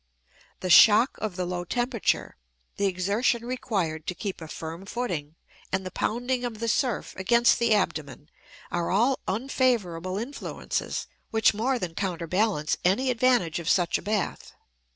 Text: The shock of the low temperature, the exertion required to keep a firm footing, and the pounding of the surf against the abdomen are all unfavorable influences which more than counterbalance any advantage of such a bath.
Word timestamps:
The 0.61 0.69
shock 0.71 1.19
of 1.19 1.35
the 1.35 1.45
low 1.45 1.63
temperature, 1.63 2.35
the 2.77 2.87
exertion 2.87 3.45
required 3.45 4.07
to 4.07 4.15
keep 4.15 4.41
a 4.41 4.47
firm 4.47 4.87
footing, 4.87 5.35
and 5.71 5.85
the 5.85 5.91
pounding 5.91 6.43
of 6.43 6.57
the 6.59 6.67
surf 6.67 7.13
against 7.17 7.59
the 7.59 7.75
abdomen 7.75 8.29
are 8.71 8.89
all 8.89 9.19
unfavorable 9.27 10.17
influences 10.17 11.05
which 11.29 11.53
more 11.53 11.77
than 11.77 11.93
counterbalance 11.93 12.77
any 12.83 13.11
advantage 13.11 13.59
of 13.59 13.69
such 13.69 13.99
a 13.99 14.01
bath. 14.01 14.53